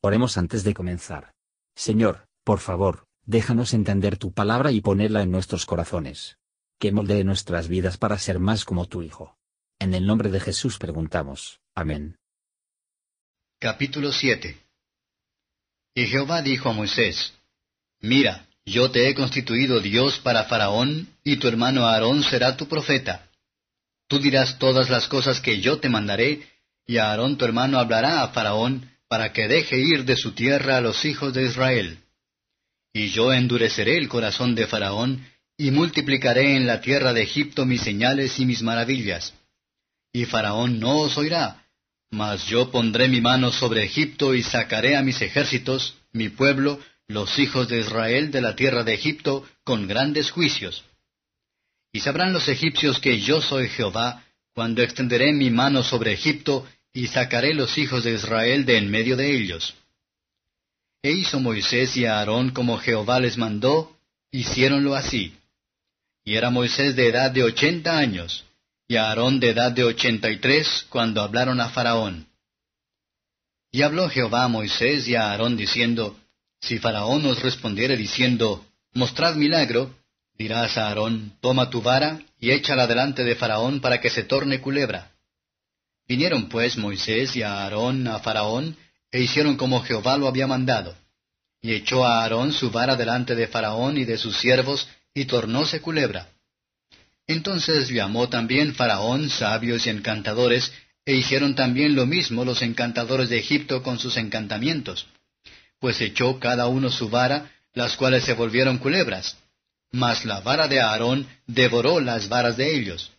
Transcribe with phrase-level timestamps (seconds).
[0.00, 1.32] Oremos antes de comenzar.
[1.74, 6.38] Señor, por favor, déjanos entender tu palabra y ponerla en nuestros corazones.
[6.78, 9.36] Que moldee nuestras vidas para ser más como tu Hijo.
[9.80, 11.60] En el nombre de Jesús preguntamos.
[11.74, 12.16] Amén.
[13.58, 14.56] Capítulo 7
[15.94, 17.34] Y Jehová dijo a Moisés,
[18.00, 23.28] Mira, yo te he constituido Dios para Faraón, y tu hermano Aarón será tu profeta.
[24.06, 26.48] Tú dirás todas las cosas que yo te mandaré,
[26.86, 30.80] y Aarón tu hermano hablará a Faraón, para que deje ir de su tierra a
[30.80, 31.98] los hijos de Israel.
[32.92, 35.24] Y yo endureceré el corazón de Faraón,
[35.60, 39.34] y multiplicaré en la tierra de Egipto mis señales y mis maravillas.
[40.12, 41.64] Y Faraón no os oirá,
[42.10, 47.38] mas yo pondré mi mano sobre Egipto y sacaré a mis ejércitos, mi pueblo, los
[47.38, 50.84] hijos de Israel de la tierra de Egipto con grandes juicios.
[51.92, 57.06] Y sabrán los egipcios que yo soy Jehová, cuando extenderé mi mano sobre Egipto y
[57.08, 59.74] sacaré los hijos de Israel de en medio de ellos.
[61.02, 63.96] E hizo Moisés y Aarón como Jehová les mandó,
[64.30, 65.34] hiciéronlo así.
[66.24, 68.44] Y era Moisés de edad de ochenta años,
[68.88, 72.26] y Aarón de edad de ochenta y tres, cuando hablaron a Faraón.
[73.70, 76.18] Y habló Jehová a Moisés y a Aarón diciendo,
[76.60, 78.64] si Faraón os respondiere diciendo,
[78.94, 79.94] Mostrad milagro,
[80.36, 84.60] dirás a Aarón, Toma tu vara y échala delante de Faraón para que se torne
[84.60, 85.12] culebra.
[86.08, 88.76] Vinieron pues Moisés y Aarón a Faraón,
[89.12, 90.96] e hicieron como Jehová lo había mandado.
[91.60, 95.80] Y echó a Aarón su vara delante de Faraón y de sus siervos, y tornóse
[95.80, 96.28] culebra.
[97.26, 100.72] Entonces llamó también Faraón sabios y encantadores,
[101.04, 105.06] e hicieron también lo mismo los encantadores de Egipto con sus encantamientos
[105.78, 109.36] pues echó cada uno su vara, las cuales se volvieron culebras.
[109.90, 113.10] Mas la vara de Aarón devoró las varas de ellos.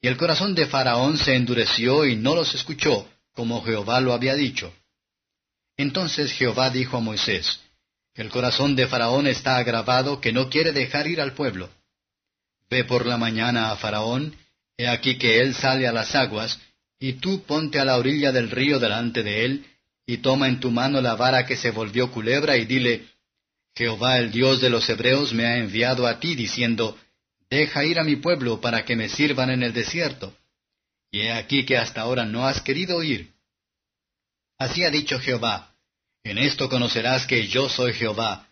[0.00, 4.34] Y el corazón de Faraón se endureció y no los escuchó, como Jehová lo había
[4.34, 4.72] dicho.
[5.76, 7.60] Entonces Jehová dijo a Moisés,
[8.14, 11.70] El corazón de Faraón está agravado que no quiere dejar ir al pueblo.
[12.70, 14.36] Ve por la mañana a Faraón,
[14.76, 16.58] he aquí que él sale a las aguas,
[16.98, 19.66] y tú ponte a la orilla del río delante de él,
[20.06, 23.06] y toma en tu mano la vara que se volvió culebra y dile,
[23.74, 26.98] Jehová el Dios de los Hebreos me ha enviado a ti diciendo,
[27.50, 30.32] Deja ir a mi pueblo para que me sirvan en el desierto.
[31.10, 33.32] Y he aquí que hasta ahora no has querido ir.
[34.56, 35.74] Así ha dicho Jehová,
[36.22, 38.46] En esto conocerás que yo soy Jehová.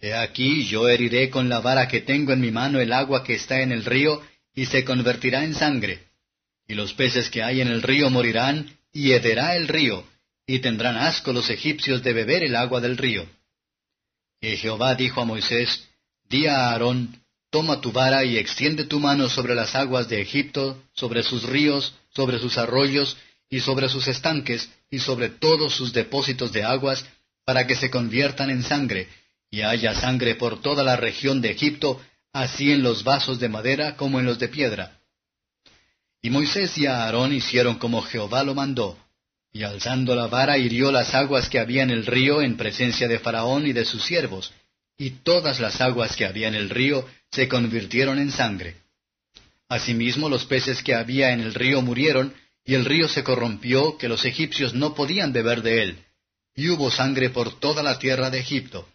[0.00, 3.34] He aquí yo heriré con la vara que tengo en mi mano el agua que
[3.34, 4.20] está en el río,
[4.54, 6.08] y se convertirá en sangre.
[6.66, 10.04] Y los peces que hay en el río morirán, y hederá el río,
[10.46, 13.26] y tendrán asco los egipcios de beber el agua del río.
[14.40, 15.88] Y Jehová dijo a Moisés,
[16.28, 17.21] Di a Aarón,
[17.52, 21.94] toma tu vara y extiende tu mano sobre las aguas de Egipto, sobre sus ríos,
[22.08, 23.18] sobre sus arroyos,
[23.50, 27.04] y sobre sus estanques, y sobre todos sus depósitos de aguas,
[27.44, 29.06] para que se conviertan en sangre,
[29.50, 32.00] y haya sangre por toda la región de Egipto,
[32.32, 34.98] así en los vasos de madera como en los de piedra.
[36.22, 38.96] Y Moisés y Aarón hicieron como Jehová lo mandó,
[39.52, 43.18] y alzando la vara hirió las aguas que había en el río en presencia de
[43.18, 44.52] Faraón y de sus siervos,
[45.02, 48.76] y todas las aguas que había en el río se convirtieron en sangre.
[49.68, 52.32] Asimismo los peces que había en el río murieron,
[52.64, 55.98] y el río se corrompió, que los egipcios no podían beber de él,
[56.54, 58.88] y hubo sangre por toda la tierra de Egipto.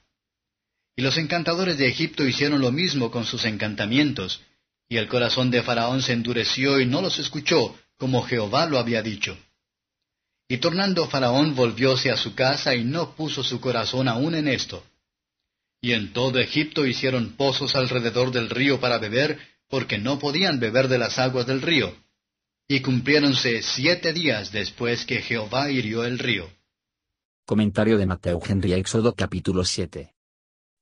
[0.96, 4.40] Y los encantadores de Egipto hicieron lo mismo con sus encantamientos,
[4.88, 9.02] y el corazón de Faraón se endureció y no los escuchó, como Jehová lo había
[9.02, 9.38] dicho.
[10.48, 14.82] Y tornando Faraón volvióse a su casa y no puso su corazón aún en esto.
[15.88, 19.40] Y en todo Egipto hicieron pozos alrededor del río para beber,
[19.70, 21.96] porque no podían beber de las aguas del río.
[22.68, 26.52] Y cumpliéronse siete días después que Jehová hirió el río.
[27.46, 30.14] Comentario de Mateo Henry Éxodo capítulo 7.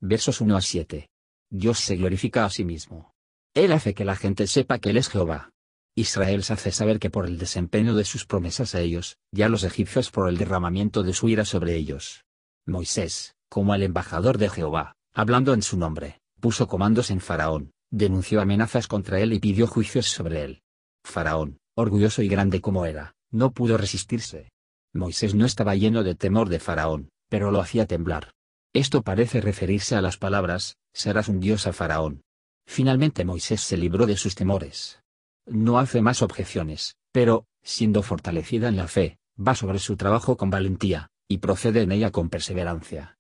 [0.02, 1.08] Versos 1 a 7.
[1.52, 3.14] Dios se glorifica a sí mismo.
[3.54, 5.52] Él hace que la gente sepa que Él es Jehová.
[5.94, 9.64] Israel se hace saber que por el desempeño de sus promesas a ellos, ya los
[9.66, 12.26] egipcios por el derramamiento de su ira sobre ellos.
[12.66, 18.42] Moisés, como el embajador de Jehová, hablando en su nombre, puso comandos en Faraón, denunció
[18.42, 20.62] amenazas contra él y pidió juicios sobre él.
[21.06, 24.52] Faraón, orgulloso y grande como era, no pudo resistirse.
[24.92, 28.34] Moisés no estaba lleno de temor de Faraón, pero lo hacía temblar.
[28.74, 32.24] Esto parece referirse a las palabras, serás un dios a Faraón.
[32.68, 35.00] Finalmente Moisés se libró de sus temores,
[35.46, 40.50] no hace más objeciones, pero, siendo fortalecida en la fe, va sobre su trabajo con
[40.50, 43.16] valentía, y procede en ella con perseverancia.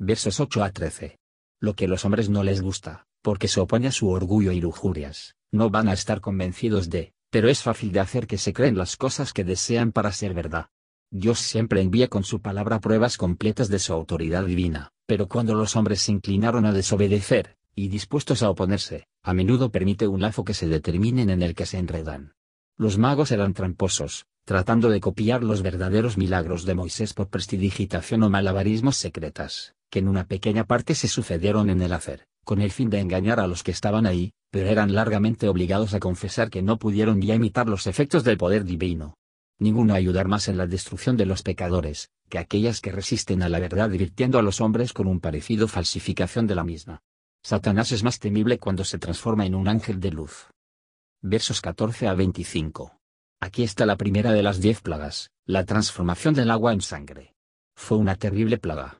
[0.00, 1.18] Versos 8 a 13.
[1.60, 5.34] Lo que los hombres no les gusta, porque se opone a su orgullo y lujurias,
[5.50, 8.96] no van a estar convencidos de, pero es fácil de hacer que se creen las
[8.96, 10.68] cosas que desean para ser verdad.
[11.10, 15.74] Dios siempre envía con su palabra pruebas completas de su autoridad divina, pero cuando los
[15.74, 20.54] hombres se inclinaron a desobedecer, y dispuestos a oponerse, a menudo permite un lazo que
[20.54, 22.34] se determinen en el que se enredan.
[22.76, 28.30] Los magos eran tramposos, tratando de copiar los verdaderos milagros de Moisés por prestidigitación o
[28.30, 32.90] malabarismos secretas, que en una pequeña parte se sucedieron en el hacer, con el fin
[32.90, 36.78] de engañar a los que estaban ahí, pero eran largamente obligados a confesar que no
[36.78, 39.14] pudieron ya imitar los efectos del poder divino.
[39.58, 43.58] Ninguno ayudar más en la destrucción de los pecadores, que aquellas que resisten a la
[43.58, 47.02] verdad divirtiendo a los hombres con un parecido falsificación de la misma.
[47.42, 50.48] Satanás es más temible cuando se transforma en un ángel de luz.
[51.20, 52.98] Versos 14 a 25.
[53.40, 57.34] Aquí está la primera de las diez plagas, la transformación del agua en sangre.
[57.74, 58.98] Fue una terrible plaga.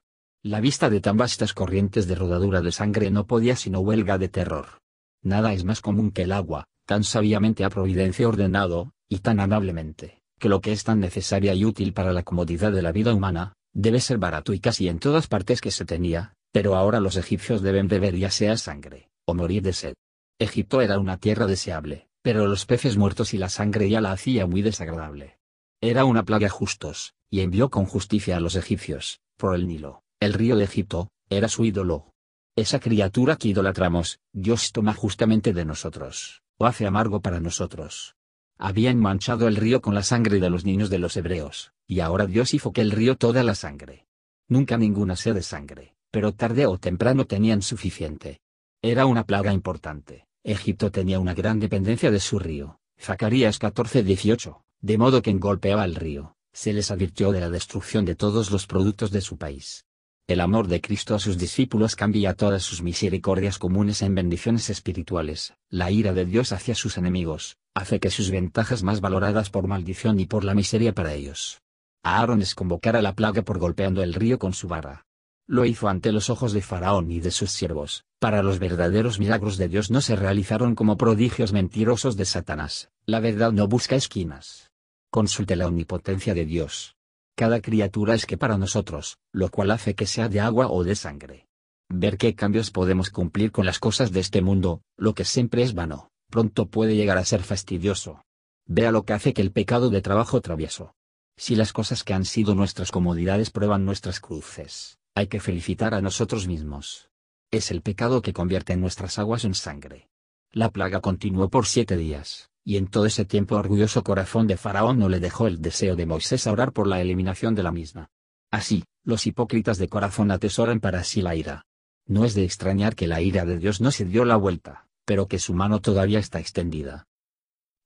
[0.48, 4.30] La vista de tan vastas corrientes de rodadura de sangre no podía sino huelga de
[4.30, 4.80] terror.
[5.22, 10.22] Nada es más común que el agua, tan sabiamente a providencia ordenado, y tan amablemente
[10.38, 13.52] que lo que es tan necesaria y útil para la comodidad de la vida humana,
[13.74, 17.60] debe ser barato y casi en todas partes que se tenía, pero ahora los egipcios
[17.60, 19.94] deben beber ya sea sangre, o morir de sed.
[20.38, 24.46] Egipto era una tierra deseable, pero los peces muertos y la sangre ya la hacía
[24.46, 25.36] muy desagradable.
[25.82, 30.32] Era una plaga justos, y envió con justicia a los egipcios, por el Nilo, el
[30.32, 32.12] río de Egipto, era su ídolo.
[32.56, 38.16] Esa criatura que idolatramos, Dios toma justamente de nosotros, o hace amargo para nosotros,
[38.58, 42.26] habían manchado el río con la sangre de los niños de los hebreos, y ahora
[42.26, 44.06] Dios hizo que el río toda la sangre.
[44.48, 48.40] Nunca ninguna sed de sangre, pero tarde o temprano tenían suficiente.
[48.82, 50.26] Era una plaga importante.
[50.42, 52.80] Egipto tenía una gran dependencia de su río.
[52.98, 58.04] Zacarías 14:18, de modo que en golpeaba el río, se les advirtió de la destrucción
[58.04, 59.84] de todos los productos de su país.
[60.28, 65.54] El amor de Cristo a sus discípulos cambia todas sus misericordias comunes en bendiciones espirituales.
[65.70, 70.20] La ira de Dios hacia sus enemigos, hace que sus ventajas más valoradas por maldición
[70.20, 71.62] y por la miseria para ellos.
[72.02, 75.06] Aaron es convocar a la plaga por golpeando el río con su vara.
[75.46, 78.04] Lo hizo ante los ojos de Faraón y de sus siervos.
[78.18, 82.90] Para los verdaderos milagros de Dios no se realizaron como prodigios mentirosos de Satanás.
[83.06, 84.72] La verdad no busca esquinas.
[85.10, 86.97] Consulte la omnipotencia de Dios
[87.38, 90.96] cada criatura es que para nosotros, lo cual hace que sea de agua o de
[90.96, 91.46] sangre.
[91.88, 95.72] Ver qué cambios podemos cumplir con las cosas de este mundo, lo que siempre es
[95.72, 98.24] vano, pronto puede llegar a ser fastidioso.
[98.66, 100.96] Vea lo que hace que el pecado de trabajo travieso.
[101.36, 106.00] Si las cosas que han sido nuestras comodidades prueban nuestras cruces, hay que felicitar a
[106.00, 107.08] nosotros mismos.
[107.52, 110.08] Es el pecado que convierte nuestras aguas en sangre.
[110.50, 114.98] La plaga continuó por siete días y en todo ese tiempo orgulloso corazón de Faraón
[114.98, 118.10] no le dejó el deseo de Moisés a orar por la eliminación de la misma.
[118.50, 121.66] Así, los hipócritas de corazón atesoran para sí la ira.
[122.06, 125.28] No es de extrañar que la ira de Dios no se dio la vuelta, pero
[125.28, 127.06] que su mano todavía está extendida.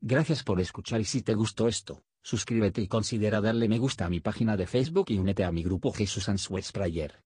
[0.00, 4.08] Gracias por escuchar y si te gustó esto, suscríbete y considera darle me gusta a
[4.08, 7.22] mi página de Facebook y únete a mi grupo Jesús Answers Prayer.